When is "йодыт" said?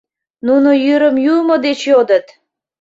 1.91-2.25